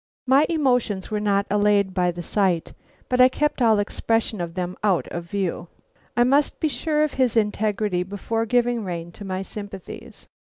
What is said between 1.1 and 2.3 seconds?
were not allayed by the